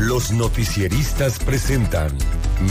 Los 0.00 0.32
noticieristas 0.32 1.38
presentan 1.38 2.10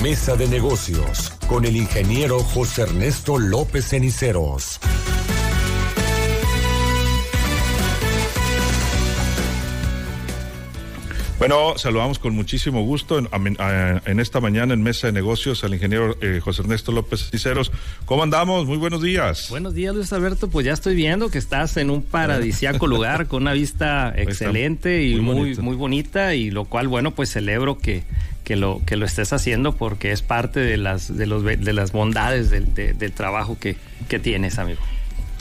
Mesa 0.01 0.35
de 0.35 0.47
Negocios 0.47 1.31
con 1.47 1.63
el 1.63 1.75
ingeniero 1.75 2.39
José 2.39 2.81
Ernesto 2.81 3.37
López 3.37 3.89
Ceniceros. 3.89 4.79
Bueno, 11.39 11.77
saludamos 11.77 12.19
con 12.19 12.35
muchísimo 12.35 12.83
gusto 12.83 13.17
en, 13.17 14.19
esta 14.19 14.41
mañana 14.41 14.73
en 14.73 14.83
Mesa 14.83 15.07
de 15.07 15.13
Negocios 15.13 15.63
al 15.63 15.73
ingeniero 15.73 16.17
eh, 16.21 16.41
José 16.43 16.63
Ernesto 16.63 16.91
López 16.91 17.29
Ciceros. 17.31 17.71
¿Cómo 18.03 18.23
andamos? 18.23 18.65
Muy 18.65 18.75
buenos 18.75 19.01
días. 19.01 19.47
Buenos 19.49 19.73
días, 19.73 19.95
Luis 19.95 20.11
Alberto. 20.11 20.49
Pues 20.49 20.65
ya 20.65 20.73
estoy 20.73 20.95
viendo 20.95 21.29
que 21.29 21.37
estás 21.37 21.77
en 21.77 21.91
un 21.91 22.03
paradisiaco 22.03 22.87
lugar 22.87 23.27
con 23.27 23.43
una 23.43 23.53
vista 23.53 24.13
excelente 24.17 25.05
y 25.05 25.21
muy, 25.21 25.55
muy, 25.55 25.77
bonita 25.77 26.35
y 26.35 26.51
lo 26.51 26.65
cual, 26.65 26.89
bueno, 26.89 27.11
pues 27.11 27.31
celebro 27.31 27.77
que, 27.77 28.03
que 28.43 28.57
lo, 28.57 28.81
que 28.85 28.97
lo 28.97 29.05
estés 29.05 29.31
haciendo 29.31 29.77
porque 29.77 30.11
es 30.11 30.21
parte 30.21 30.59
de 30.59 30.75
las, 30.75 31.15
de 31.15 31.25
los, 31.25 31.45
de 31.45 31.73
las 31.73 31.93
bondades 31.93 32.49
del, 32.49 32.73
del 32.73 33.11
trabajo 33.13 33.57
que, 33.57 33.77
que 34.09 34.19
tienes, 34.19 34.59
amigo. 34.59 34.81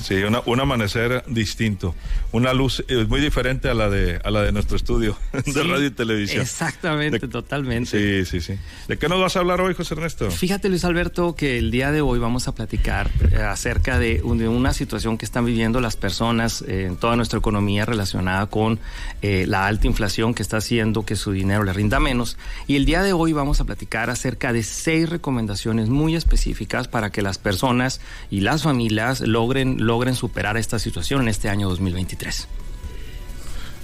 Sí, 0.03 0.17
un 0.23 0.61
amanecer 0.61 1.25
distinto, 1.27 1.95
una 2.33 2.53
luz 2.53 2.85
eh, 2.89 3.05
muy 3.09 3.21
diferente 3.21 3.69
a 3.69 3.75
la 3.75 3.91
de 3.91 4.21
a 4.23 4.31
la 4.31 4.43
de 4.43 4.53
nuestro 4.53 4.77
estudio 4.77 5.17
de 5.33 5.63
radio 5.63 5.87
y 5.87 5.91
televisión. 5.91 6.43
Exactamente, 6.43 7.27
totalmente. 7.29 8.25
Sí, 8.25 8.41
sí, 8.41 8.41
sí. 8.41 8.59
¿De 8.87 8.97
qué 8.97 9.09
nos 9.09 9.21
vas 9.21 9.37
a 9.37 9.41
hablar 9.41 9.61
hoy, 9.61 9.75
José 9.75 9.95
Ernesto? 9.95 10.31
Fíjate, 10.31 10.69
Luis 10.69 10.85
Alberto, 10.85 11.35
que 11.35 11.59
el 11.59 11.71
día 11.71 11.91
de 11.91 12.01
hoy 12.01 12.19
vamos 12.19 12.49
a 12.49 12.55
platicar 12.55 13.11
eh, 13.33 13.37
acerca 13.37 13.99
de, 13.99 14.23
una 14.23 14.73
situación 14.73 15.19
que 15.19 15.25
están 15.25 15.45
viviendo 15.45 15.81
las 15.81 15.97
personas 15.97 16.63
eh, 16.63 16.87
en 16.87 16.97
toda 16.97 17.17
nuestra 17.17 17.39
economía 17.39 17.85
relacionada 17.85 18.47
con 18.47 18.79
la 19.21 19.67
alta 19.67 19.87
inflación 19.87 20.33
que 20.33 20.43
está 20.43 20.59
haciendo 20.59 21.05
que 21.05 21.17
su 21.17 21.33
dinero 21.33 21.65
le 21.65 21.73
rinda 21.73 21.99
menos. 21.99 22.37
Y 22.67 22.77
el 22.77 22.85
día 22.85 23.03
de 23.03 23.13
hoy 23.13 23.33
vamos 23.33 23.61
a 23.61 23.65
platicar 23.65 24.11
acerca 24.11 24.53
de 24.53 24.63
seis 24.63 25.09
recomendaciones 25.09 25.89
muy 25.89 26.15
específicas 26.15 26.89
para 26.89 27.11
que 27.11 27.23
las 27.23 27.39
personas 27.39 28.01
y 28.31 28.41
las 28.41 28.63
familias 28.63 29.21
logren 29.21 29.77
logren 29.89 30.15
superar 30.15 30.57
esta 30.57 30.79
situación 30.79 31.23
en 31.23 31.29
este 31.29 31.49
año 31.49 31.69
2023. 31.69 32.47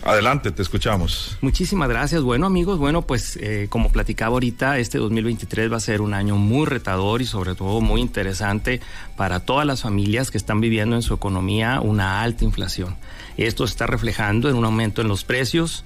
Adelante, 0.04 0.52
te 0.52 0.60
escuchamos. 0.60 1.38
Muchísimas 1.40 1.88
gracias. 1.88 2.20
Bueno, 2.22 2.46
amigos, 2.46 2.78
bueno, 2.78 3.02
pues 3.02 3.38
eh, 3.40 3.68
como 3.70 3.90
platicaba 3.90 4.34
ahorita, 4.34 4.78
este 4.78 4.98
2023 4.98 5.72
va 5.72 5.78
a 5.78 5.80
ser 5.80 6.02
un 6.02 6.12
año 6.12 6.36
muy 6.36 6.66
retador 6.66 7.22
y 7.22 7.24
sobre 7.24 7.54
todo 7.54 7.80
muy 7.80 8.02
interesante 8.02 8.82
para 9.16 9.40
todas 9.40 9.66
las 9.66 9.80
familias 9.80 10.30
que 10.30 10.36
están 10.36 10.60
viviendo 10.60 10.94
en 10.94 11.00
su 11.00 11.14
economía 11.14 11.80
una 11.80 12.20
alta 12.20 12.44
inflación. 12.44 12.96
Esto 13.38 13.66
se 13.66 13.70
está 13.70 13.86
reflejando 13.86 14.50
en 14.50 14.56
un 14.56 14.66
aumento 14.66 15.00
en 15.00 15.08
los 15.08 15.24
precios, 15.24 15.84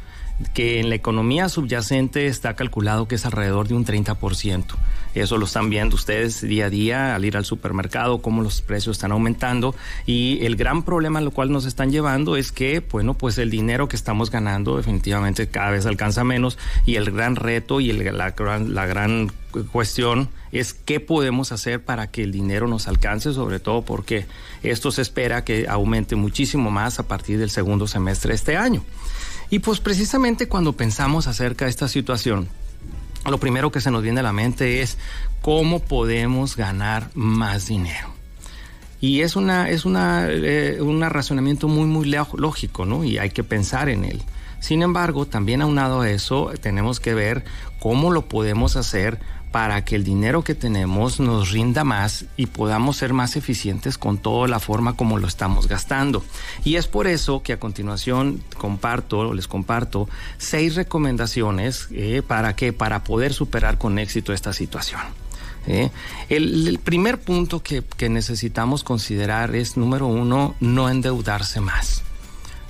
que 0.55 0.81
en 0.81 0.89
la 0.89 0.95
economía 0.95 1.49
subyacente 1.49 2.27
está 2.27 2.55
calculado 2.55 3.09
que 3.09 3.17
es 3.17 3.27
alrededor 3.27 3.69
de 3.69 3.75
un 3.75 3.85
30%. 3.85 4.65
Eso 5.15 5.37
lo 5.37 5.47
están 5.47 5.71
viendo 5.71 5.97
ustedes 5.97 6.43
día 6.43 6.67
a 6.67 6.71
día 6.71 7.15
al 7.15 7.25
ir 7.25 7.37
al 7.37 7.45
supermercado, 7.45 8.23
cómo 8.23 8.43
los 8.43 8.61
precios 8.61 8.97
están 8.97 9.11
aumentando. 9.11 9.75
Y 10.07 10.45
el 10.45 10.57
gran 10.57 10.83
problema 10.85 11.21
lo 11.21 11.31
cual 11.31 11.51
nos 11.51 11.65
están 11.65 11.91
llevando 11.91 12.37
es 12.37 12.53
que, 12.53 12.81
bueno, 12.81 13.15
pues 13.15 13.39
el 13.39 13.51
dinero 13.51 13.89
que 13.89 13.97
estamos 13.97 14.31
ganando 14.31 14.77
definitivamente 14.77 15.49
cada 15.49 15.71
vez 15.71 15.87
alcanza 15.87 16.25
menos. 16.25 16.59
Y 16.87 16.97
el 16.97 17.11
gran 17.11 17.37
reto 17.37 17.81
y 17.81 17.93
la, 17.93 18.35
la 18.37 18.87
gran 18.87 19.33
cuestión 19.73 20.29
es 20.53 20.73
qué 20.73 21.01
podemos 21.01 21.53
hacer 21.53 21.83
para 21.83 22.09
que 22.09 22.23
el 22.23 22.33
dinero 22.33 22.69
nos 22.69 22.87
alcance, 22.87 23.33
sobre 23.33 23.61
todo 23.61 23.83
porque 23.83 24.27
esto 24.63 24.91
se 24.91 25.03
espera 25.03 25.45
que 25.45 25.67
aumente 25.69 26.17
muchísimo 26.17 26.71
más 26.71 26.99
a 26.99 27.09
partir 27.09 27.39
del 27.39 27.51
segundo 27.51 27.87
semestre 27.87 28.31
de 28.31 28.37
este 28.37 28.57
año. 28.57 28.85
Y 29.51 29.61
pues 29.61 29.81
precisamente 29.81 30.49
cuando 30.49 30.75
pensamos 30.75 31.27
acerca 31.27 31.65
de 31.65 31.71
esta 31.71 31.89
situación, 31.89 32.49
lo 33.27 33.39
primero 33.39 33.71
que 33.73 33.81
se 33.81 33.91
nos 33.91 34.03
viene 34.03 34.21
a 34.21 34.23
la 34.23 34.33
mente 34.33 34.83
es 34.83 34.99
cómo 35.41 35.81
podemos 35.81 36.57
ganar 36.57 37.11
más 37.15 37.67
dinero. 37.67 38.11
Y 39.01 39.21
es 39.21 39.37
una, 39.37 39.71
es 39.71 39.85
una, 39.85 40.27
eh, 40.29 40.83
un 40.83 41.01
razonamiento 41.01 41.69
muy, 41.69 41.87
muy 41.87 42.13
lógico, 42.35 42.85
¿no? 42.85 43.05
Y 43.05 43.19
hay 43.19 43.31
que 43.31 43.45
pensar 43.45 43.89
en 43.89 44.05
él. 44.05 44.23
Sin 44.61 44.83
embargo, 44.83 45.25
también 45.27 45.63
aunado 45.63 46.01
a 46.01 46.11
eso, 46.11 46.51
tenemos 46.61 46.99
que 46.99 47.15
ver 47.15 47.45
cómo 47.79 48.11
lo 48.11 48.29
podemos 48.29 48.77
hacer 48.77 49.21
para 49.51 49.85
que 49.85 49.97
el 49.97 50.05
dinero 50.05 50.45
que 50.45 50.55
tenemos 50.55 51.21
nos 51.21 51.51
rinda 51.51 51.85
más 51.85 52.27
y 52.37 52.47
podamos 52.47 52.97
ser 52.97 53.13
más 53.13 53.37
eficientes 53.37 53.99
con 53.99 54.19
toda 54.19 54.49
la 54.49 54.61
forma 54.61 54.95
como 54.95 55.19
lo 55.19 55.27
estamos 55.27 55.69
gastando. 55.69 56.23
Y 56.65 56.77
es 56.77 56.87
por 56.87 57.07
eso 57.07 57.43
que 57.43 57.53
a 57.53 57.61
continuación 57.61 58.43
comparto, 58.57 59.33
les 59.33 59.49
comparto 59.49 60.09
seis 60.37 60.75
recomendaciones 60.75 61.89
eh, 61.93 62.23
para 62.27 62.55
que 62.57 62.73
para 62.73 63.05
poder 63.05 63.33
superar 63.33 63.79
con 63.79 63.99
éxito 63.99 64.33
esta 64.33 64.53
situación. 64.53 65.01
Eh. 65.67 65.91
El, 66.29 66.79
primer 66.83 67.21
punto 67.21 67.63
que 67.63 68.09
necesitamos 68.09 68.85
considerar 68.85 69.55
es, 69.55 69.77
número 69.77 70.07
uno, 70.07 70.55
no 70.61 70.89
endeudarse 70.89 71.61
más. 71.61 72.03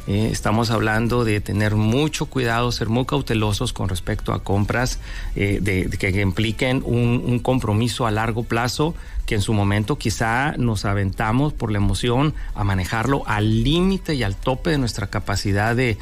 Eh, 0.09 0.31
estamos 0.33 0.71
hablando 0.71 1.23
de 1.27 1.43
tener 1.43 1.75
mucho 1.75 2.25
cuidado, 2.25 2.73
ser 2.73 2.89
muy 2.89 3.05
cautelosos 3.05 3.75
con 3.75 3.91
respecto 3.91 4.33
a 4.33 4.43
compras 4.43 5.01
eh, 5.37 5.91
que 5.99 6.21
impliquen 6.23 6.83
un, 6.83 7.39
compromiso 7.41 8.07
a 8.07 8.11
largo 8.11 8.43
plazo 8.43 8.95
que 9.27 9.35
en 9.35 9.43
su 9.43 9.53
momento 9.53 9.99
quizá 9.99 10.55
nos 10.57 10.87
aventamos 10.87 11.53
por 11.53 11.71
la 11.71 11.77
emoción 11.77 12.33
a 12.55 12.65
manejarlo 12.65 13.23
al 13.27 13.63
límite 13.63 14.15
y 14.15 14.23
al 14.23 14.35
tope 14.35 14.71
de 14.71 14.79
nuestra 14.79 15.09
capacidad 15.09 15.77
de, 15.77 15.99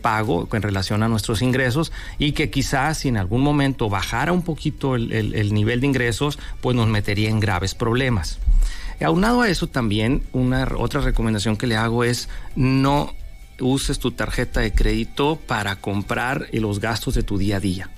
pago 0.00 0.48
en 0.50 0.62
relación 0.62 1.02
a 1.02 1.08
nuestros 1.08 1.42
ingresos 1.42 1.92
y 2.18 2.32
que 2.32 2.48
quizá 2.48 2.94
si 2.94 3.08
en 3.08 3.18
algún 3.18 3.42
momento 3.42 3.90
bajara 3.90 4.32
un 4.32 4.40
poquito 4.40 4.94
el, 4.94 5.12
el 5.12 5.52
nivel 5.52 5.82
de 5.82 5.86
ingresos, 5.86 6.38
pues 6.62 6.74
nos 6.74 6.88
metería 6.88 7.28
en 7.28 7.40
graves 7.40 7.74
problemas. 7.74 8.38
Aunado 9.00 9.42
a 9.42 9.48
eso 9.48 9.68
también, 9.68 10.22
una 10.32 10.68
otra 10.76 11.00
recomendación 11.00 11.56
que 11.56 11.66
le 11.66 11.76
hago 11.76 12.02
es 12.04 12.28
no 12.56 13.14
uses 13.60 13.98
tu 13.98 14.12
tarjeta 14.12 14.60
de 14.60 14.72
crédito 14.72 15.36
para 15.36 15.76
comprar 15.76 16.48
los 16.52 16.80
gastos 16.80 17.14
de 17.14 17.22
tu 17.22 17.38
día 17.38 17.56
a 17.56 17.60
día. 17.60 17.90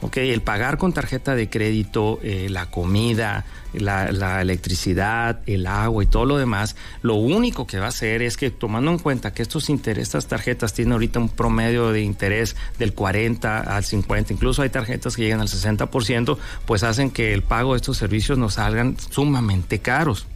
Okay, 0.00 0.30
el 0.30 0.42
pagar 0.42 0.78
con 0.78 0.92
tarjeta 0.92 1.34
de 1.34 1.50
crédito 1.50 2.20
eh, 2.22 2.46
la 2.48 2.66
comida, 2.66 3.44
la, 3.72 4.40
electricidad, 4.40 5.40
el 5.46 5.66
agua 5.66 6.04
y 6.04 6.06
todo 6.06 6.24
lo 6.24 6.38
demás, 6.38 6.76
lo 7.02 7.16
único 7.16 7.66
que 7.66 7.80
va 7.80 7.86
a 7.86 7.88
hacer 7.88 8.22
es 8.22 8.36
que 8.36 8.52
tomando 8.52 8.92
en 8.92 9.00
cuenta 9.00 9.34
que 9.34 9.42
estos 9.42 9.68
estas 9.68 10.28
tarjetas 10.28 10.72
tienen 10.72 10.92
ahorita 10.92 11.18
un 11.18 11.28
promedio 11.28 11.90
de 11.90 12.02
interés 12.02 12.54
del 12.78 12.94
40 12.94 13.58
al 13.58 13.82
50, 13.82 14.32
incluso 14.32 14.62
hay 14.62 14.70
tarjetas 14.70 15.16
que 15.16 15.22
llegan 15.22 15.40
al 15.40 15.48
60%, 15.48 16.38
pues 16.64 16.84
hacen 16.84 17.10
que 17.10 17.34
el 17.34 17.42
pago 17.42 17.72
de 17.72 17.78
estos 17.78 17.96
servicios 17.96 18.38
nos 18.38 18.54
salgan 18.54 18.96
sumamente 19.10 19.80
caros. 19.80 20.28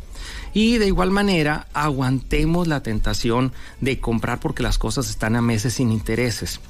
Y 0.55 0.79
de 0.79 0.87
igual 0.87 1.11
manera, 1.11 1.67
aguantemos 1.73 2.69
la 2.69 2.83
tentación 2.83 3.53
de 3.81 4.01
comprar 4.01 4.41
porque 4.41 4.63
las 4.63 4.79
cosas 4.79 5.09
están 5.09 5.37
a 5.37 5.43
meses 5.43 5.75
sin 5.75 5.91
intereses. 5.91 6.61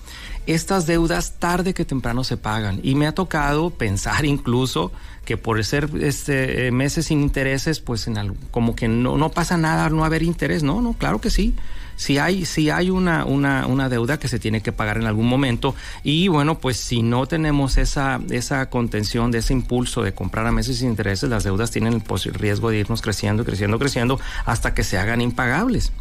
Estas 0.47 0.87
deudas 0.87 1.35
tarde 1.39 1.75
que 1.75 1.85
temprano 1.85 2.25
se 2.25 2.37
pagan 2.37 2.81
y 2.83 2.95
me 2.95 3.07
ha 3.07 3.15
tocado 3.15 3.71
pensar 3.71 4.25
incluso 4.25 4.93
que 5.25 5.37
por 5.37 5.65
ser 5.65 5.89
este, 6.01 6.71
meses 6.73 7.07
sin 7.07 7.21
intereses, 7.23 7.81
pues 7.81 8.07
en 8.09 8.35
como 8.51 8.75
que 8.75 8.89
no, 8.89 9.17
no 9.17 9.31
pasa 9.31 9.57
nada 9.57 9.89
no 9.89 10.05
haber 10.05 10.23
interés. 10.23 10.63
No, 10.63 10.81
no, 10.81 10.95
claro 10.95 11.21
que 11.21 11.31
sí 11.31 11.55
si 11.97 12.19
hay, 12.19 12.45
si 12.45 12.71
hay 12.71 12.91
una, 12.91 13.25
una, 13.25 13.67
una, 13.67 13.89
deuda 13.89 14.19
que 14.19 14.29
se 14.29 14.39
tiene 14.39 14.61
que 14.61 14.73
pagar 14.73 14.97
en 14.97 15.07
algún 15.07 15.27
momento 15.27 15.75
y 16.03 16.29
bueno, 16.29 16.59
pues 16.59 16.77
si 16.77 17.03
no 17.03 17.27
tenemos 17.27 17.77
esa, 17.77 18.21
esa 18.31 18.69
contención 18.71 19.31
de 19.31 19.39
ese 19.39 19.53
impulso 19.53 20.03
de 20.03 20.15
comprar 20.15 20.47
a 20.47 20.53
meses 20.53 20.79
sin 20.79 20.91
intereses, 20.91 21.29
las 21.29 21.45
deudas 21.45 21.71
tienen 21.71 21.93
el 21.95 22.03
riesgo 22.35 22.71
de 22.71 22.79
irnos 22.79 23.03
creciendo, 23.03 23.45
creciendo, 23.45 23.79
creciendo 23.79 24.21
hasta 24.45 24.75
que 24.75 24.85
se 24.85 24.99
hagan 24.99 25.21
impagables. 25.21 25.93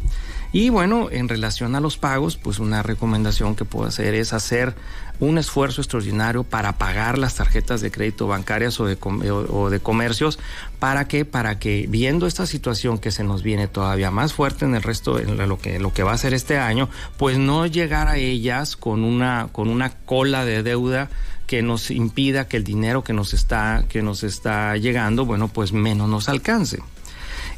Y 0.52 0.68
bueno, 0.68 1.08
en 1.10 1.28
relación 1.28 1.74
a 1.74 1.80
los 1.80 1.96
pagos, 1.96 2.36
pues 2.36 2.58
una 2.58 2.82
recomendación 2.82 3.56
que 3.56 3.64
puedo 3.64 3.86
hacer 3.86 4.14
es 4.14 4.34
hacer 4.34 4.74
un 5.18 5.38
esfuerzo 5.38 5.80
extraordinario 5.80 6.44
para 6.44 6.76
pagar 6.76 7.16
las 7.16 7.36
tarjetas 7.36 7.80
de 7.80 7.90
crédito 7.90 8.26
bancarias 8.26 8.78
o 8.78 8.84
de, 8.84 8.98
o 9.00 9.70
de 9.70 9.80
comercios. 9.80 10.38
¿Para 10.78 11.08
qué? 11.08 11.24
Para 11.24 11.58
que 11.58 11.86
viendo 11.88 12.26
esta 12.26 12.44
situación 12.44 12.98
que 12.98 13.10
se 13.10 13.24
nos 13.24 13.42
viene 13.42 13.66
todavía 13.66 14.10
más 14.10 14.34
fuerte 14.34 14.66
en 14.66 14.74
el 14.74 14.82
resto, 14.82 15.14
de 15.14 15.46
lo 15.46 15.58
que, 15.58 15.78
lo 15.78 15.94
que 15.94 16.02
va 16.02 16.12
a 16.12 16.18
ser 16.18 16.34
este 16.34 16.58
año, 16.58 16.90
pues 17.16 17.38
no 17.38 17.66
llegar 17.66 18.08
a 18.08 18.18
ellas 18.18 18.76
con 18.76 19.04
una, 19.04 19.48
con 19.52 19.70
una 19.70 19.90
cola 19.90 20.44
de 20.44 20.62
deuda 20.62 21.08
que 21.46 21.62
nos 21.62 21.90
impida 21.90 22.46
que 22.46 22.58
el 22.58 22.64
dinero 22.64 23.04
que 23.04 23.12
nos 23.12 23.32
está, 23.32 23.84
que 23.88 24.02
nos 24.02 24.22
está 24.22 24.76
llegando, 24.76 25.24
bueno, 25.24 25.48
pues 25.48 25.72
menos 25.72 26.08
nos 26.08 26.28
alcance. 26.28 26.82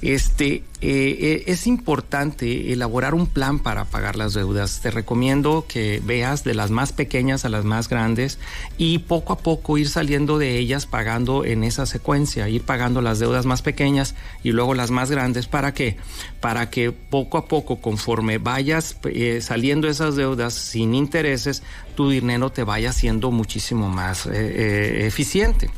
Este, 0.02 0.62
eh, 0.81 1.17
eh, 1.20 1.44
es 1.46 1.67
importante 1.67 2.73
elaborar 2.73 3.14
un 3.14 3.26
plan 3.26 3.58
para 3.58 3.87
pagar 3.87 4.17
las 4.17 4.35
deudas. 4.35 4.81
Te 4.82 4.91
recomiendo 4.91 5.64
que 5.67 6.02
veas 6.05 6.44
de 6.44 6.55
las 6.55 6.70
más 6.70 6.93
pequeñas 6.93 7.44
a 7.44 7.49
las 7.49 7.64
más 7.64 7.88
grandes 7.88 8.38
y 8.76 8.99
poco 8.99 9.32
a 9.32 9.38
poco 9.38 9.79
ir 9.79 9.88
saliendo 9.88 10.38
de 10.38 10.58
ellas 10.58 10.85
pagando 10.87 11.44
en 11.44 11.64
esa 11.64 11.87
secuencia, 11.87 12.49
ir 12.49 12.62
pagando 12.62 13.00
las 13.00 13.19
deudas 13.19 13.46
más 13.46 13.62
pequeñas 13.62 14.14
y 14.43 14.52
luego 14.52 14.75
las 14.75 14.91
más 14.91 15.11
grandes. 15.11 15.46
¿Para 15.46 15.73
qué? 15.73 15.96
Para 16.41 16.69
que 16.69 16.93
poco 16.93 17.38
a 17.38 17.46
poco, 17.46 17.81
conforme 17.81 18.38
vayas 18.38 18.99
eh, 19.05 19.41
saliendo 19.41 19.88
esas 19.88 20.17
deudas 20.17 20.52
sin 20.52 20.94
intereses, 20.94 21.62
tu 21.94 22.11
dinero 22.11 22.50
te 22.50 22.64
vaya 22.64 22.93
siendo 22.93 23.31
muchísimo 23.31 23.88
más 23.88 24.26
eficiente. 24.26 25.70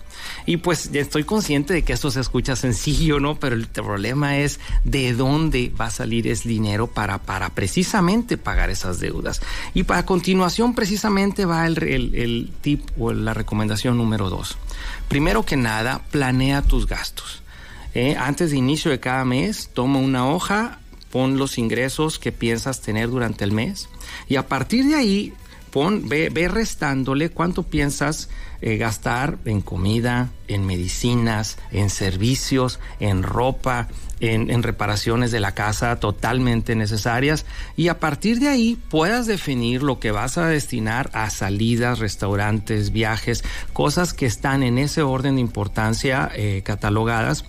Y 0.47 0.59
pues 0.59 0.91
estoy 0.93 1.25
consciente 1.25 1.75
de 1.75 1.83
que 1.83 1.93
esto 1.93 2.11
se 2.11 2.21
escucha 2.21 2.57
sencillo, 2.57 3.21
¿no? 3.21 3.39
Pero 3.39 3.57
el 3.57 3.67
problema 3.67 4.39
es 4.39 4.61
de 4.85 5.13
dónde 5.13 5.73
va 5.79 5.87
a 5.87 5.91
salir 5.91 6.27
ese 6.29 6.49
dinero 6.49 6.87
para, 6.87 7.19
para 7.19 7.51
precisamente 7.51 8.37
pagar 8.37 8.71
esas 8.71 9.01
deudas. 9.01 9.41
Y 9.75 9.83
para 9.83 10.07
continuación 10.07 10.75
precisamente 10.75 11.45
va 11.45 11.67
el, 11.67 11.83
el, 11.83 12.53
tip 12.61 12.83
o 12.99 13.13
la 13.13 13.35
recomendación 13.35 13.97
número 13.97 14.31
dos. 14.31 14.57
Primero 15.09 15.45
que 15.45 15.57
nada, 15.57 16.03
planea 16.11 16.63
tus 16.63 16.87
gastos. 16.87 17.43
¿eh? 17.95 18.17
Antes 18.19 18.51
de 18.51 18.57
inicio 18.57 18.91
de 18.91 19.01
cada 19.01 19.25
mes, 19.25 19.71
toma 19.73 19.99
una 19.99 20.29
hoja, 20.29 20.81
pon 21.11 21.39
los 21.39 21.59
ingresos 21.59 22.19
que 22.19 22.33
piensas 22.33 22.81
tener 22.81 23.09
durante 23.09 23.45
el 23.45 23.53
mes 23.53 23.89
y 24.29 24.37
a 24.37 24.47
partir 24.47 24.87
de 24.87 24.97
ahí 24.97 25.33
ve, 26.05 26.49
restándole 26.49 27.31
cuánto 27.31 27.63
piensas 27.63 28.31
eh, 28.63 28.79
gastar 28.79 29.37
en 29.45 29.61
comida, 29.61 30.31
en 30.49 30.65
medicinas, 30.65 31.59
en 31.71 31.91
servicios, 31.91 32.81
en 33.01 33.23
ropa, 33.23 33.89
en, 34.21 34.51
en, 34.51 34.63
reparaciones 34.63 35.31
de 35.31 35.41
la 35.41 35.53
casa 35.53 36.01
totalmente 36.01 36.75
necesarias. 36.75 37.45
Y 37.77 37.89
a 37.89 38.01
partir 38.01 38.39
de 38.41 38.49
ahí 38.49 38.79
puedas 38.89 39.27
definir 39.27 39.83
lo 39.83 40.01
que 40.01 40.11
vas 40.11 40.39
a 40.39 40.47
destinar 40.47 41.11
a 41.13 41.29
salidas, 41.29 41.99
restaurantes, 41.99 42.91
viajes, 42.93 43.45
cosas 43.75 44.15
que 44.15 44.25
están 44.25 44.63
en 44.63 44.79
ese 44.79 45.03
orden 45.03 45.35
de 45.35 45.43
importancia 45.43 46.31
eh, 46.35 46.63
catalogadas 46.65 47.45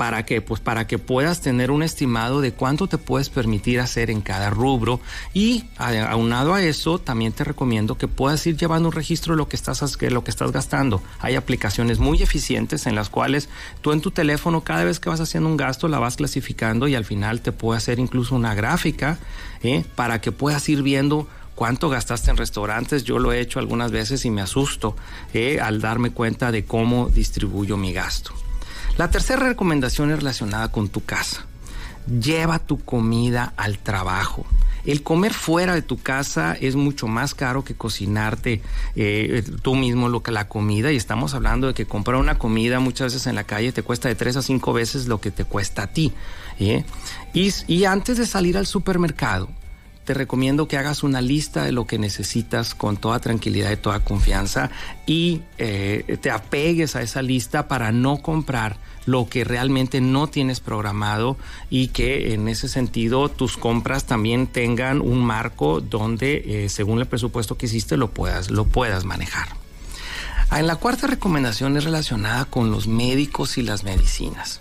¿Para 0.00 0.24
qué? 0.24 0.40
Pues 0.40 0.62
para 0.62 0.86
que 0.86 0.96
puedas 0.96 1.42
tener 1.42 1.70
un 1.70 1.82
estimado 1.82 2.40
de 2.40 2.54
cuánto 2.54 2.86
te 2.86 2.96
puedes 2.96 3.28
permitir 3.28 3.80
hacer 3.80 4.08
en 4.10 4.22
cada 4.22 4.48
rubro 4.48 4.98
y 5.34 5.66
aunado 5.76 6.54
a 6.54 6.62
eso 6.62 6.98
también 6.98 7.34
te 7.34 7.44
recomiendo 7.44 7.98
que 7.98 8.08
puedas 8.08 8.46
ir 8.46 8.56
llevando 8.56 8.88
un 8.88 8.94
registro 8.94 9.34
de 9.34 9.36
lo 9.36 9.50
que 9.50 9.56
estás, 9.56 9.98
lo 10.00 10.24
que 10.24 10.30
estás 10.30 10.52
gastando. 10.52 11.02
Hay 11.18 11.34
aplicaciones 11.34 11.98
muy 11.98 12.22
eficientes 12.22 12.86
en 12.86 12.94
las 12.94 13.10
cuales 13.10 13.50
tú 13.82 13.92
en 13.92 14.00
tu 14.00 14.10
teléfono 14.10 14.62
cada 14.62 14.84
vez 14.84 15.00
que 15.00 15.10
vas 15.10 15.20
haciendo 15.20 15.50
un 15.50 15.58
gasto 15.58 15.86
la 15.86 15.98
vas 15.98 16.16
clasificando 16.16 16.88
y 16.88 16.94
al 16.94 17.04
final 17.04 17.42
te 17.42 17.52
puede 17.52 17.76
hacer 17.76 17.98
incluso 17.98 18.34
una 18.34 18.54
gráfica 18.54 19.18
¿eh? 19.62 19.84
para 19.96 20.22
que 20.22 20.32
puedas 20.32 20.66
ir 20.70 20.82
viendo 20.82 21.28
cuánto 21.54 21.90
gastaste 21.90 22.30
en 22.30 22.38
restaurantes. 22.38 23.04
Yo 23.04 23.18
lo 23.18 23.34
he 23.34 23.40
hecho 23.40 23.58
algunas 23.58 23.90
veces 23.90 24.24
y 24.24 24.30
me 24.30 24.40
asusto 24.40 24.96
¿eh? 25.34 25.60
al 25.60 25.82
darme 25.82 26.10
cuenta 26.10 26.50
de 26.50 26.64
cómo 26.64 27.10
distribuyo 27.10 27.76
mi 27.76 27.92
gasto. 27.92 28.32
La 29.00 29.10
tercera 29.10 29.46
recomendación 29.46 30.10
es 30.10 30.18
relacionada 30.18 30.70
con 30.70 30.90
tu 30.90 31.02
casa. 31.02 31.46
Lleva 32.06 32.58
tu 32.58 32.78
comida 32.78 33.54
al 33.56 33.78
trabajo. 33.78 34.44
El 34.84 35.02
comer 35.02 35.32
fuera 35.32 35.74
de 35.74 35.80
tu 35.80 35.96
casa 35.96 36.52
es 36.52 36.76
mucho 36.76 37.08
más 37.08 37.34
caro 37.34 37.64
que 37.64 37.74
cocinarte 37.74 38.60
eh, 38.96 39.42
tú 39.62 39.74
mismo 39.74 40.10
lo 40.10 40.22
que 40.22 40.32
la 40.32 40.48
comida 40.48 40.92
y 40.92 40.96
estamos 40.96 41.32
hablando 41.32 41.68
de 41.68 41.72
que 41.72 41.86
comprar 41.86 42.20
una 42.20 42.36
comida 42.36 42.78
muchas 42.78 43.14
veces 43.14 43.26
en 43.26 43.36
la 43.36 43.44
calle 43.44 43.72
te 43.72 43.82
cuesta 43.82 44.10
de 44.10 44.16
tres 44.16 44.36
a 44.36 44.42
cinco 44.42 44.74
veces 44.74 45.06
lo 45.06 45.18
que 45.18 45.30
te 45.30 45.46
cuesta 45.46 45.84
a 45.84 45.86
ti. 45.86 46.12
¿eh? 46.58 46.84
Y, 47.32 47.54
y 47.68 47.86
antes 47.86 48.18
de 48.18 48.26
salir 48.26 48.58
al 48.58 48.66
supermercado, 48.66 49.48
te 50.04 50.14
recomiendo 50.14 50.66
que 50.66 50.76
hagas 50.76 51.02
una 51.02 51.20
lista 51.20 51.64
de 51.64 51.72
lo 51.72 51.86
que 51.86 51.98
necesitas 51.98 52.74
con 52.74 52.96
toda 52.96 53.20
tranquilidad 53.20 53.70
y 53.70 53.76
toda 53.76 54.00
confianza 54.00 54.70
y 55.06 55.42
eh, 55.58 56.18
te 56.20 56.30
apegues 56.30 56.96
a 56.96 57.02
esa 57.02 57.22
lista 57.22 57.68
para 57.68 57.92
no 57.92 58.18
comprar 58.18 58.78
lo 59.06 59.28
que 59.28 59.44
realmente 59.44 60.00
no 60.00 60.26
tienes 60.26 60.60
programado 60.60 61.36
y 61.68 61.88
que 61.88 62.34
en 62.34 62.48
ese 62.48 62.68
sentido 62.68 63.28
tus 63.28 63.56
compras 63.56 64.04
también 64.04 64.46
tengan 64.46 65.00
un 65.00 65.24
marco 65.24 65.80
donde 65.80 66.64
eh, 66.64 66.68
según 66.68 67.00
el 67.00 67.06
presupuesto 67.06 67.56
que 67.56 67.66
hiciste 67.66 67.96
lo 67.96 68.10
puedas, 68.10 68.50
lo 68.50 68.66
puedas 68.66 69.04
manejar. 69.04 69.48
Ah, 70.50 70.58
en 70.58 70.66
la 70.66 70.76
cuarta 70.76 71.06
recomendación 71.06 71.76
es 71.76 71.84
relacionada 71.84 72.44
con 72.44 72.70
los 72.72 72.88
médicos 72.88 73.56
y 73.58 73.62
las 73.62 73.84
medicinas. 73.84 74.60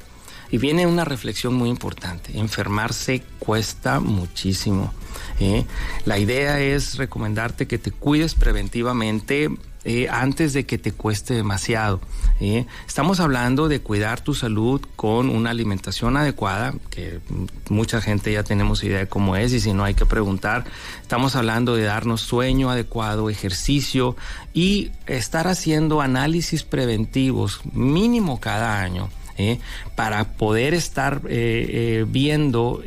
Y 0.51 0.57
viene 0.57 0.87
una 0.87 1.05
reflexión 1.05 1.53
muy 1.53 1.69
importante. 1.69 2.37
Enfermarse 2.37 3.23
cuesta 3.39 3.99
muchísimo. 3.99 4.93
¿Eh? 5.39 5.65
La 6.05 6.17
idea 6.17 6.59
es 6.59 6.97
recomendarte 6.97 7.67
que 7.67 7.77
te 7.77 7.91
cuides 7.91 8.35
preventivamente 8.35 9.49
eh, 9.85 10.09
antes 10.09 10.51
de 10.51 10.65
que 10.65 10.77
te 10.77 10.91
cueste 10.91 11.33
demasiado. 11.33 12.01
¿eh? 12.41 12.65
Estamos 12.85 13.21
hablando 13.21 13.69
de 13.69 13.79
cuidar 13.79 14.19
tu 14.19 14.33
salud 14.33 14.81
con 14.97 15.29
una 15.29 15.51
alimentación 15.51 16.17
adecuada, 16.17 16.73
que 16.89 17.21
mucha 17.69 18.01
gente 18.01 18.33
ya 18.33 18.43
tenemos 18.43 18.83
idea 18.83 18.99
de 18.99 19.07
cómo 19.07 19.37
es 19.37 19.53
y 19.53 19.61
si 19.61 19.71
no 19.71 19.85
hay 19.85 19.93
que 19.93 20.05
preguntar. 20.05 20.65
Estamos 21.01 21.37
hablando 21.37 21.75
de 21.75 21.83
darnos 21.83 22.21
sueño 22.21 22.69
adecuado, 22.69 23.29
ejercicio 23.29 24.17
y 24.53 24.91
estar 25.07 25.47
haciendo 25.47 26.01
análisis 26.01 26.63
preventivos 26.63 27.61
mínimo 27.71 28.41
cada 28.41 28.81
año 28.81 29.09
¿eh? 29.39 29.59
para 29.95 30.33
poder 30.33 30.73
estar 30.73 31.21
eh, 31.27 31.29
eh, 31.29 32.05
viendo, 32.07 32.83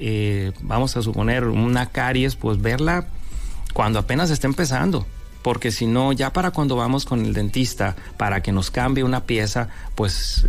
vamos 0.61 0.97
a 0.97 1.03
suponer, 1.03 1.45
una 1.45 1.87
caries, 1.87 2.37
pues 2.37 2.61
verla 2.61 3.07
cuando 3.73 3.99
apenas 3.99 4.31
está 4.31 4.47
empezando 4.47 5.07
porque 5.43 5.73
si 5.73 5.87
no, 5.87 6.13
ya 6.13 6.33
para 6.33 6.53
cuando 6.53 6.77
vamos 6.77 7.05
con 7.05 7.25
el 7.25 7.33
dentista 7.33 7.97
para 8.17 8.43
que 8.43 8.53
nos 8.53 8.71
cambie 8.71 9.03
una 9.03 9.25
pieza, 9.25 9.71
pues 9.97 10.47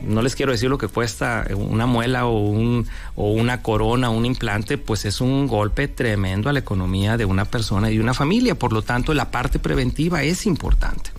no 0.00 0.22
les 0.22 0.36
quiero 0.36 0.52
decir 0.52 0.70
lo 0.70 0.78
que 0.78 0.86
cuesta 0.86 1.44
una 1.56 1.86
muela 1.86 2.26
o, 2.26 2.38
un, 2.38 2.86
o 3.16 3.32
una 3.32 3.62
corona, 3.62 4.10
un 4.10 4.26
implante, 4.26 4.78
pues 4.78 5.06
es 5.06 5.20
un 5.20 5.48
golpe 5.48 5.88
tremendo 5.88 6.48
a 6.48 6.52
la 6.52 6.60
economía 6.60 7.16
de 7.16 7.24
una 7.24 7.46
persona 7.46 7.90
y 7.90 7.96
de 7.96 8.00
una 8.00 8.14
familia. 8.14 8.54
Por 8.54 8.72
lo 8.72 8.82
tanto, 8.82 9.12
la 9.12 9.32
parte 9.32 9.58
preventiva 9.58 10.22
es 10.22 10.46
importante 10.46 11.10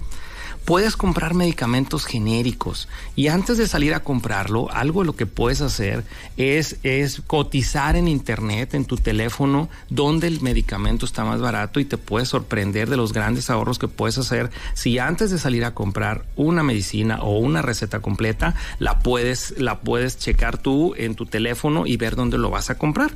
puedes 0.70 0.96
comprar 0.96 1.34
medicamentos 1.34 2.06
genéricos 2.06 2.90
y 3.16 3.30
antes 3.30 3.58
de 3.58 3.68
salir 3.68 3.96
a 3.96 4.04
comprarlo, 4.04 4.70
algo 4.72 5.04
lo 5.04 5.16
que 5.16 5.26
puedes 5.26 5.62
hacer 5.62 6.04
es, 6.38 6.78
es 6.84 7.24
cotizar 7.26 7.96
en 7.96 8.08
internet, 8.08 8.76
en 8.76 8.86
tu 8.86 8.96
teléfono, 8.96 9.68
donde 9.90 10.28
el 10.28 10.42
medicamento 10.42 11.08
está 11.08 11.26
más 11.26 11.42
barato 11.42 11.80
y 11.80 11.86
te 11.86 11.98
puedes 11.98 12.30
sorprender 12.30 12.88
de 12.88 12.98
los 12.98 13.14
grandes 13.14 13.50
ahorros 13.50 13.80
que 13.80 13.88
puedes 13.88 14.20
hacer 14.20 14.52
si 14.76 15.00
antes 15.00 15.32
de 15.32 15.40
salir 15.40 15.66
a 15.66 15.74
comprar 15.74 16.26
una 16.36 16.62
medicina 16.62 17.24
o 17.24 17.40
una 17.40 17.64
receta 17.64 18.00
completa, 18.00 18.54
la 18.78 19.00
puedes, 19.00 19.56
la 19.58 19.80
puedes 19.80 20.20
checar 20.20 20.60
tú 20.60 20.94
en 20.98 21.16
tu 21.16 21.26
teléfono 21.26 21.88
y 21.88 21.98
ver 21.98 22.16
dónde 22.16 22.38
lo 22.38 22.52
vas 22.52 22.70
a 22.70 22.78
comprar. 22.78 23.10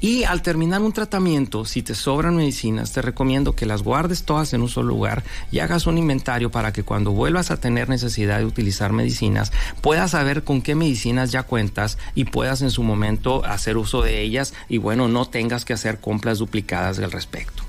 Y 0.00 0.24
al 0.24 0.42
terminar 0.42 0.82
un 0.82 0.92
tratamiento, 0.92 1.64
si 1.64 1.82
te 1.82 1.94
sobran 1.94 2.36
medicinas, 2.36 2.92
te 2.92 3.02
recomiendo 3.02 3.54
que 3.54 3.66
las 3.66 3.82
guardes 3.82 4.24
todas 4.24 4.52
en 4.52 4.62
un 4.62 4.68
solo 4.68 4.88
lugar 4.88 5.24
y 5.50 5.60
hagas 5.60 5.86
un 5.86 5.98
inventario 5.98 6.50
para 6.50 6.72
que 6.72 6.82
cuando 6.82 7.12
vuelvas 7.12 7.50
a 7.50 7.60
tener 7.60 7.88
necesidad 7.88 8.38
de 8.38 8.44
utilizar 8.44 8.92
medicinas, 8.92 9.52
puedas 9.80 10.12
saber 10.12 10.44
con 10.44 10.62
qué 10.62 10.74
medicinas 10.74 11.32
ya 11.32 11.44
cuentas 11.44 11.98
y 12.14 12.24
puedas 12.24 12.62
en 12.62 12.70
su 12.70 12.82
momento 12.82 13.44
hacer 13.44 13.76
uso 13.76 14.02
de 14.02 14.20
ellas 14.20 14.54
y 14.68 14.78
bueno, 14.78 15.08
no 15.08 15.26
tengas 15.26 15.64
que 15.64 15.72
hacer 15.72 16.00
compras 16.00 16.38
duplicadas 16.38 16.98
al 16.98 17.12
respecto. 17.12 17.62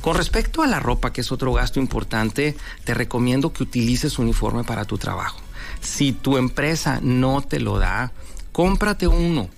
Con 0.00 0.16
respecto 0.16 0.62
a 0.62 0.66
la 0.66 0.80
ropa, 0.80 1.12
que 1.12 1.20
es 1.20 1.32
otro 1.32 1.52
gasto 1.52 1.80
importante, 1.80 2.56
te 2.84 2.94
recomiendo 2.94 3.52
que 3.52 3.62
utilices 3.62 4.18
uniforme 4.18 4.64
para 4.64 4.84
tu 4.84 4.98
trabajo. 4.98 5.38
Si 5.80 6.12
tu 6.12 6.38
empresa 6.38 7.00
no 7.02 7.40
te 7.40 7.60
lo 7.60 7.78
da, 7.78 8.12
cómprate 8.52 9.06
uno 9.06 9.48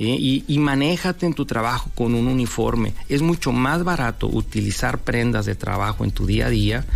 y, 0.00 0.44
y, 0.48 0.58
manéjate 0.58 1.26
en 1.26 1.34
tu 1.34 1.44
trabajo 1.44 1.90
con 1.94 2.14
un 2.14 2.26
uniforme. 2.26 2.94
Es 3.10 3.20
mucho 3.20 3.52
más 3.52 3.84
barato 3.84 4.28
utilizar 4.28 4.98
prendas 4.98 5.44
de 5.44 5.54
trabajo 5.54 6.04
en 6.04 6.10
tu 6.10 6.24
día 6.24 6.46
a 6.46 6.50
día 6.50 6.86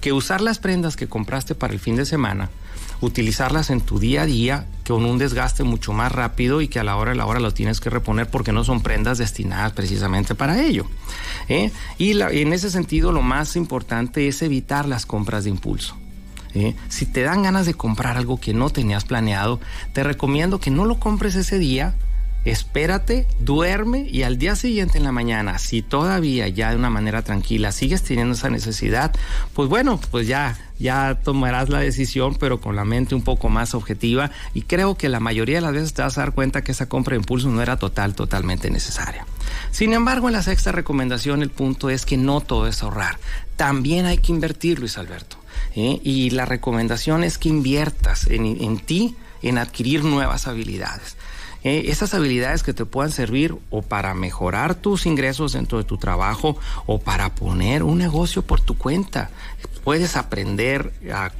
que 0.00 0.12
usar 0.12 0.40
las 0.40 0.58
prendas 0.58 0.96
que 0.96 1.06
compraste 1.06 1.54
para 1.54 1.72
el 1.72 1.78
fin 1.78 1.94
de 1.94 2.04
semana, 2.04 2.50
utilizarlas 3.00 3.70
en 3.70 3.80
tu 3.80 4.00
día 4.00 4.22
a 4.22 4.26
día 4.26 4.66
con 4.86 5.04
un 5.04 5.18
desgaste 5.18 5.62
mucho 5.62 5.92
más 5.92 6.10
rápido 6.10 6.60
y 6.60 6.66
que 6.66 6.80
a 6.80 6.84
la 6.84 6.96
hora 6.96 7.12
de 7.12 7.16
la 7.16 7.26
hora 7.26 7.38
lo 7.38 7.54
tienes 7.54 7.78
que 7.78 7.90
reponer 7.90 8.28
porque 8.28 8.50
no 8.50 8.64
son 8.64 8.82
prendas 8.82 9.18
destinadas 9.18 9.72
precisamente 9.72 10.34
para 10.34 10.60
ello. 10.60 10.86
Y 11.98 12.20
en 12.20 12.52
ese 12.52 12.70
sentido 12.70 13.12
lo 13.12 13.22
más 13.22 13.54
importante 13.54 14.26
es 14.26 14.42
evitar 14.42 14.88
las 14.88 15.06
compras 15.06 15.44
de 15.44 15.50
impulso. 15.50 15.96
Si 16.88 17.06
te 17.06 17.22
dan 17.22 17.44
ganas 17.44 17.66
de 17.66 17.74
comprar 17.74 18.16
algo 18.16 18.40
que 18.40 18.52
no 18.52 18.70
tenías 18.70 19.04
planeado, 19.04 19.60
te 19.92 20.02
recomiendo 20.02 20.58
que 20.58 20.72
no 20.72 20.84
lo 20.84 20.98
compres 20.98 21.36
ese 21.36 21.60
día, 21.60 21.94
espérate, 22.44 23.26
duerme 23.38 24.06
y 24.10 24.22
al 24.22 24.38
día 24.38 24.56
siguiente 24.56 24.98
en 24.98 25.04
la 25.04 25.12
mañana, 25.12 25.58
si 25.58 25.82
todavía 25.82 26.48
ya 26.48 26.70
de 26.70 26.76
una 26.76 26.90
manera 26.90 27.22
tranquila 27.22 27.72
sigues 27.72 28.02
teniendo 28.02 28.34
esa 28.34 28.50
necesidad, 28.50 29.14
pues 29.54 29.68
bueno, 29.68 30.00
pues 30.10 30.26
ya 30.26 30.58
ya 30.78 31.20
tomarás 31.22 31.68
la 31.68 31.80
decisión, 31.80 32.36
pero 32.36 32.60
con 32.60 32.74
la 32.74 32.86
mente 32.86 33.14
un 33.14 33.22
poco 33.22 33.50
más 33.50 33.74
objetiva 33.74 34.30
y 34.54 34.62
creo 34.62 34.96
que 34.96 35.10
la 35.10 35.20
mayoría 35.20 35.56
de 35.56 35.60
las 35.60 35.74
veces 35.74 35.92
te 35.92 36.00
vas 36.02 36.16
a 36.16 36.22
dar 36.22 36.32
cuenta 36.32 36.64
que 36.64 36.72
esa 36.72 36.88
compra 36.88 37.12
de 37.12 37.20
impulso 37.20 37.50
no 37.50 37.60
era 37.60 37.76
total, 37.76 38.14
totalmente 38.14 38.70
necesaria. 38.70 39.26
Sin 39.70 39.92
embargo, 39.92 40.28
en 40.28 40.32
la 40.32 40.42
sexta 40.42 40.72
recomendación 40.72 41.42
el 41.42 41.50
punto 41.50 41.90
es 41.90 42.06
que 42.06 42.16
no 42.16 42.40
todo 42.40 42.66
es 42.66 42.82
ahorrar, 42.82 43.18
también 43.56 44.06
hay 44.06 44.16
que 44.16 44.32
invertir, 44.32 44.78
Luis 44.78 44.96
Alberto. 44.96 45.36
¿eh? 45.76 46.00
Y 46.02 46.30
la 46.30 46.46
recomendación 46.46 47.24
es 47.24 47.36
que 47.36 47.50
inviertas 47.50 48.26
en, 48.26 48.46
en 48.46 48.78
ti, 48.78 49.16
en 49.42 49.58
adquirir 49.58 50.02
nuevas 50.02 50.46
habilidades. 50.46 51.16
Eh, 51.62 51.84
esas 51.88 52.14
habilidades 52.14 52.62
que 52.62 52.72
te 52.72 52.86
puedan 52.86 53.12
servir 53.12 53.54
o 53.68 53.82
para 53.82 54.14
mejorar 54.14 54.74
tus 54.74 55.04
ingresos 55.04 55.52
dentro 55.52 55.76
de 55.76 55.84
tu 55.84 55.98
trabajo 55.98 56.56
o 56.86 56.98
para 56.98 57.34
poner 57.34 57.82
un 57.82 57.98
negocio 57.98 58.42
por 58.42 58.60
tu 58.60 58.78
cuenta. 58.78 59.30
Puedes 59.84 60.16
aprender 60.16 60.92
a, 61.12 61.30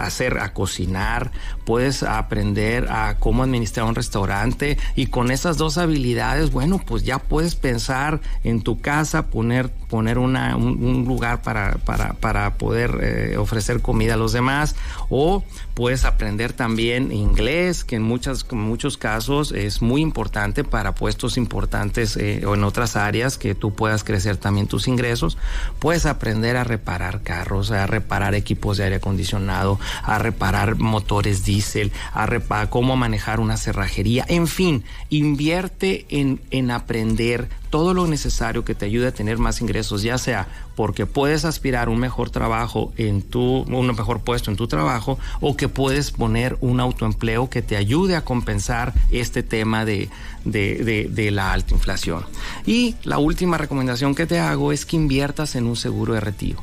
hacer, 0.00 0.38
a 0.38 0.52
cocinar, 0.52 1.32
puedes 1.64 2.02
aprender 2.02 2.88
a 2.90 3.16
cómo 3.18 3.42
administrar 3.42 3.86
un 3.86 3.94
restaurante 3.94 4.78
y 4.94 5.06
con 5.06 5.30
esas 5.30 5.58
dos 5.58 5.78
habilidades, 5.78 6.50
bueno, 6.50 6.80
pues 6.84 7.04
ya 7.04 7.18
puedes 7.18 7.54
pensar 7.54 8.20
en 8.42 8.62
tu 8.62 8.80
casa, 8.80 9.26
poner, 9.26 9.70
poner 9.94 10.18
un, 10.18 11.04
lugar 11.06 11.40
para, 11.42 11.76
para, 11.84 12.14
para 12.14 12.54
poder 12.54 12.98
eh, 13.00 13.36
ofrecer 13.36 13.80
comida 13.80 14.14
a 14.14 14.16
los 14.16 14.32
demás 14.32 14.74
o 15.08 15.44
puedes 15.74 16.04
aprender 16.04 16.52
también 16.52 17.12
inglés, 17.12 17.84
que 17.84 17.94
en, 17.94 18.02
muchas, 18.02 18.50
muchos 18.50 18.98
casos 18.98 19.52
es 19.52 19.82
muy 19.82 20.00
importante 20.00 20.64
para 20.64 20.96
puestos 20.96 21.36
importantes 21.36 22.16
eh, 22.16 22.44
o 22.44 22.54
en 22.54 22.64
otras 22.64 22.96
áreas 22.96 23.38
que 23.38 23.54
tú 23.54 23.72
puedas 23.72 24.02
crecer 24.02 24.36
también 24.36 24.66
tus 24.66 24.88
ingresos. 24.88 25.38
Puedes 25.78 26.06
aprender 26.06 26.56
a 26.56 26.64
reparar 26.64 27.22
carros, 27.22 27.70
a 27.70 27.86
reparar 27.86 28.34
equipos 28.34 28.78
de 28.78 28.84
aire 28.84 28.96
acondicionado, 28.96 29.78
a 30.02 30.18
reparar 30.18 30.74
motores 30.74 31.44
diésel, 31.44 31.92
a 32.12 32.26
reparar 32.26 32.68
cómo 32.68 32.96
manejar 32.96 33.38
una 33.38 33.56
cerrajería. 33.56 34.24
En 34.26 34.48
fin, 34.48 34.82
invierte 35.08 36.04
en, 36.08 36.40
en 36.50 36.72
aprender 36.72 37.48
todo 37.74 37.92
lo 37.92 38.06
necesario 38.06 38.64
que 38.64 38.76
te 38.76 38.86
ayude 38.86 39.08
a 39.08 39.12
tener 39.12 39.38
más 39.38 39.60
ingresos, 39.60 40.04
ya 40.04 40.16
sea 40.16 40.46
porque 40.76 41.06
puedes 41.06 41.44
aspirar 41.44 41.88
un 41.88 41.98
mejor 41.98 42.30
trabajo 42.30 42.92
en 42.96 43.20
tu, 43.20 43.62
un 43.62 43.86
mejor 43.88 44.20
puesto 44.20 44.52
en 44.52 44.56
tu 44.56 44.68
trabajo, 44.68 45.18
o 45.40 45.56
que 45.56 45.68
puedes 45.68 46.12
poner 46.12 46.56
un 46.60 46.78
autoempleo 46.78 47.50
que 47.50 47.62
te 47.62 47.76
ayude 47.76 48.14
a 48.14 48.24
compensar 48.24 48.94
este 49.10 49.42
tema 49.42 49.84
de, 49.84 50.08
de, 50.44 51.08
de 51.10 51.30
la 51.32 51.52
alta 51.52 51.74
inflación. 51.74 52.24
Y 52.64 52.94
la 53.02 53.18
última 53.18 53.58
recomendación 53.58 54.14
que 54.14 54.26
te 54.26 54.38
hago 54.38 54.70
es 54.70 54.86
que 54.86 54.94
inviertas 54.94 55.56
en 55.56 55.66
un 55.66 55.74
seguro 55.74 56.14
de 56.14 56.20
retiro. 56.20 56.60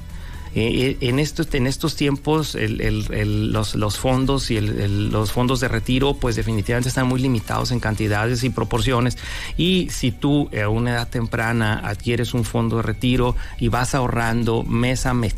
Eh, 0.53 0.97
eh, 1.01 1.07
en, 1.07 1.19
estos, 1.19 1.53
en 1.53 1.65
estos 1.65 1.95
tiempos 1.95 2.57
los, 2.59 3.97
fondos 3.97 4.51
y 4.51 4.59
los 4.59 5.31
fondos 5.31 5.59
de 5.61 5.67
retiro 5.69 6.15
pues 6.15 6.35
definitivamente 6.35 6.89
están 6.89 7.07
muy 7.07 7.21
limitados 7.21 7.71
en 7.71 7.79
cantidades 7.79 8.43
y 8.43 8.49
proporciones. 8.49 9.17
Y 9.57 9.87
si 9.91 10.11
tú 10.11 10.49
a 10.61 10.67
una 10.67 10.91
edad 10.91 11.07
temprana 11.07 11.81
adquieres 11.83 12.33
un 12.33 12.43
fondo 12.43 12.77
de 12.77 12.83
retiro 12.83 13.35
y 13.59 13.69
vas 13.69 13.95
ahorrando 13.95 14.63
mes 14.63 15.05
a 15.05 15.13
mes 15.13 15.35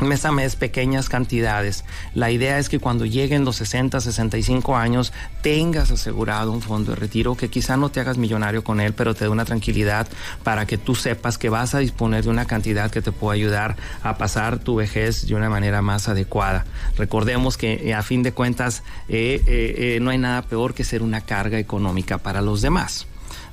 mes 0.00 0.24
a 0.24 0.32
mes 0.32 0.56
pequeñas 0.56 1.08
cantidades. 1.08 1.84
La 2.14 2.30
idea 2.30 2.58
es 2.58 2.68
que 2.68 2.78
cuando 2.78 3.06
lleguen 3.06 3.44
los 3.44 3.56
60, 3.56 4.00
65 4.00 4.76
años 4.76 5.12
tengas 5.42 5.90
asegurado 5.90 6.52
un 6.52 6.62
fondo 6.62 6.92
de 6.92 6.96
retiro 6.96 7.34
que 7.34 7.48
quizá 7.48 7.76
no 7.76 7.88
te 7.88 8.00
hagas 8.00 8.18
millonario 8.18 8.62
con 8.62 8.80
él, 8.80 8.92
pero 8.92 9.14
te 9.14 9.24
dé 9.24 9.30
una 9.30 9.44
tranquilidad 9.44 10.08
para 10.42 10.66
que 10.66 10.78
tú 10.78 10.94
sepas 10.94 11.38
que 11.38 11.48
vas 11.48 11.74
a 11.74 11.78
disponer 11.78 12.24
de 12.24 12.30
una 12.30 12.46
cantidad 12.46 12.90
que 12.90 13.02
te 13.02 13.12
pueda 13.12 13.34
ayudar 13.34 13.76
a 14.02 14.18
pasar 14.18 14.58
tu 14.58 14.76
vejez 14.76 15.26
de 15.26 15.34
una 15.34 15.48
manera 15.48 15.82
más 15.82 16.08
adecuada. 16.08 16.66
Recordemos 16.96 17.56
que 17.56 17.88
eh, 17.88 17.94
a 17.94 18.02
fin 18.02 18.22
de 18.22 18.32
cuentas 18.32 18.82
eh, 19.08 19.42
eh, 19.46 19.98
no 20.00 20.10
hay 20.10 20.18
nada 20.18 20.42
peor 20.42 20.74
que 20.74 20.84
ser 20.84 21.02
una 21.02 21.22
carga 21.22 21.58
económica 21.58 22.18
para 22.18 22.42
los 22.42 22.62
demás. 22.62 23.06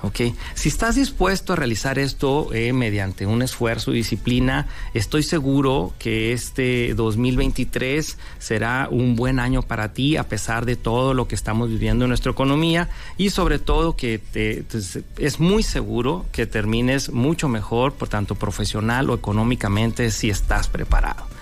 ¿Ok? 0.04 0.20
Si 0.54 0.70
estás 0.70 0.96
dispuesto 0.96 1.54
a 1.54 1.56
realizar 1.56 1.98
esto 1.98 2.54
eh, 2.54 2.74
mediante 2.74 3.26
un 3.26 3.42
esfuerzo 3.42 3.92
y 3.92 3.96
disciplina, 3.96 4.68
estoy 4.94 5.24
seguro 5.24 5.94
que 5.98 6.34
este 6.34 6.94
2023 6.94 8.18
será 8.38 8.90
un 8.92 9.16
buen 9.16 9.40
año 9.40 9.62
para 9.62 9.94
ti 9.94 10.18
a 10.18 10.28
pesar 10.28 10.66
de 10.66 10.76
todo 10.76 11.14
lo 11.14 11.28
que 11.28 11.36
estamos 11.36 11.70
viviendo 11.70 12.06
en 12.06 12.10
nuestra 12.10 12.32
economía 12.32 12.90
y 13.18 13.30
sobre 13.30 13.60
todo 13.60 13.96
que 13.96 14.22
es 15.18 15.40
muy 15.40 15.64
seguro 15.64 16.26
que 16.34 16.46
termines 16.46 17.12
mucho 17.12 17.48
mejor, 17.48 17.94
por 17.94 18.10
tanto 18.10 18.36
profesional 18.36 19.10
o 19.10 19.16
económicamente, 19.16 20.12
si 20.12 20.30
estás 20.30 20.68
preparado. 20.68 21.33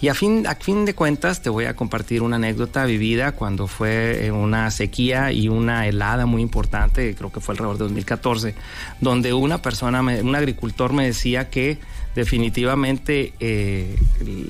Y 0.00 0.08
a 0.08 0.14
fin, 0.14 0.46
a 0.46 0.54
fin 0.54 0.84
de 0.84 0.94
cuentas 0.94 1.42
te 1.42 1.50
voy 1.50 1.66
a 1.66 1.76
compartir 1.76 2.22
una 2.22 2.36
anécdota 2.36 2.84
vivida 2.84 3.32
cuando 3.32 3.66
fue 3.66 4.26
eh, 4.26 4.30
una 4.30 4.70
sequía 4.70 5.32
y 5.32 5.48
una 5.48 5.86
helada 5.86 6.26
muy 6.26 6.42
importante, 6.42 7.14
creo 7.14 7.30
que 7.32 7.40
fue 7.40 7.52
alrededor 7.52 7.78
de 7.78 7.84
2014, 7.84 8.54
donde 9.00 9.32
una 9.32 9.62
persona, 9.62 10.00
un 10.00 10.34
agricultor 10.34 10.92
me 10.92 11.06
decía 11.06 11.50
que 11.50 11.78
definitivamente 12.14 13.34
eh, 13.40 13.96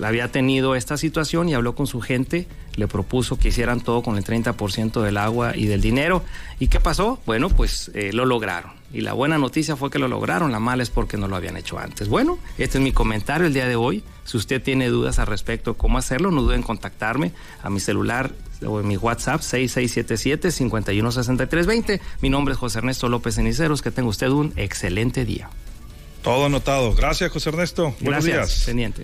había 0.02 0.30
tenido 0.32 0.74
esta 0.74 0.96
situación 0.96 1.48
y 1.48 1.54
habló 1.54 1.74
con 1.74 1.86
su 1.86 2.00
gente, 2.00 2.46
le 2.76 2.88
propuso 2.88 3.38
que 3.38 3.48
hicieran 3.48 3.80
todo 3.80 4.02
con 4.02 4.16
el 4.16 4.24
30% 4.24 5.02
del 5.02 5.16
agua 5.16 5.56
y 5.56 5.66
del 5.66 5.80
dinero. 5.80 6.24
¿Y 6.58 6.68
qué 6.68 6.80
pasó? 6.80 7.20
Bueno, 7.26 7.48
pues 7.50 7.90
eh, 7.94 8.12
lo 8.12 8.24
lograron. 8.24 8.79
Y 8.92 9.02
la 9.02 9.12
buena 9.12 9.38
noticia 9.38 9.76
fue 9.76 9.88
que 9.90 10.00
lo 10.00 10.08
lograron, 10.08 10.50
la 10.50 10.58
mala 10.58 10.82
es 10.82 10.90
porque 10.90 11.16
no 11.16 11.28
lo 11.28 11.36
habían 11.36 11.56
hecho 11.56 11.78
antes. 11.78 12.08
Bueno, 12.08 12.40
este 12.58 12.78
es 12.78 12.84
mi 12.84 12.90
comentario 12.92 13.46
el 13.46 13.54
día 13.54 13.68
de 13.68 13.76
hoy. 13.76 14.02
Si 14.24 14.36
usted 14.36 14.60
tiene 14.60 14.88
dudas 14.88 15.20
al 15.20 15.28
respecto 15.28 15.72
de 15.72 15.78
cómo 15.78 15.98
hacerlo, 15.98 16.32
no 16.32 16.42
duden 16.42 16.56
en 16.56 16.62
contactarme 16.62 17.32
a 17.62 17.70
mi 17.70 17.78
celular 17.78 18.32
o 18.66 18.80
en 18.80 18.88
mi 18.88 18.96
WhatsApp 18.96 19.42
6677-516320. 19.42 22.00
Mi 22.20 22.30
nombre 22.30 22.54
es 22.54 22.58
José 22.58 22.78
Ernesto 22.78 23.08
López 23.08 23.36
Ceniceros. 23.36 23.80
Que 23.82 23.92
tenga 23.92 24.08
usted 24.08 24.28
un 24.28 24.52
excelente 24.56 25.24
día. 25.24 25.50
Todo 26.22 26.46
anotado. 26.46 26.92
Gracias, 26.94 27.30
José 27.30 27.50
Ernesto. 27.50 27.94
Buenos 28.00 28.24
Gracias, 28.24 28.56
días. 28.56 28.66
Teniente. 28.66 28.98